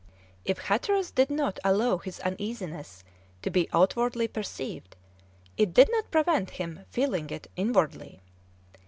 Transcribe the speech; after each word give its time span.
If 0.45 0.57
Hatteras 0.57 1.11
did 1.11 1.29
not 1.29 1.59
allow 1.63 1.99
his 1.99 2.19
uneasiness 2.21 3.03
to 3.43 3.51
be 3.51 3.69
outwardly 3.71 4.27
perceived, 4.27 4.95
it 5.57 5.75
did 5.75 5.91
not 5.91 6.09
prevent 6.09 6.49
him 6.49 6.85
feeling 6.89 7.29
it 7.29 7.51
inwardly. 7.55 8.19